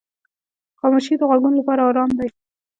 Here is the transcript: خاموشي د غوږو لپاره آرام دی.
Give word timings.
خاموشي 0.79 1.13
د 1.17 1.21
غوږو 1.29 1.49
لپاره 1.59 1.81
آرام 1.89 2.11
دی. 2.19 2.27